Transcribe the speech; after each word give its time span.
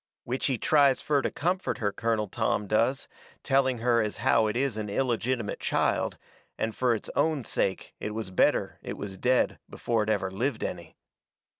Which 0.23 0.47
he 0.47 0.57
tries 0.57 0.99
fur 0.99 1.21
to 1.21 1.29
comfort 1.29 1.77
her, 1.77 1.91
Colonel 1.91 2.27
Tom 2.27 2.65
does, 2.65 3.07
telling 3.43 3.77
her 3.77 4.01
as 4.01 4.17
how 4.25 4.47
it 4.47 4.55
is 4.57 4.75
an 4.75 4.89
illegitimate 4.89 5.59
child, 5.59 6.17
and 6.57 6.75
fur 6.75 6.95
its 6.95 7.11
own 7.15 7.43
sake 7.43 7.93
it 7.99 8.15
was 8.15 8.31
better 8.31 8.79
it 8.81 8.97
was 8.97 9.19
dead 9.19 9.59
before 9.69 10.01
it 10.01 10.09
ever 10.09 10.31
lived 10.31 10.63
any. 10.63 10.95